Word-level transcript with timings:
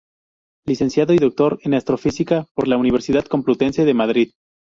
Licenciado 0.65 1.13
y 1.13 1.19
doctor 1.19 1.59
en 1.61 1.75
astrofísica 1.75 2.47
por 2.55 2.67
la 2.67 2.75
Universidad 2.77 3.23
Complutense 3.25 3.85
de 3.85 3.93
Madrid. 3.93 4.31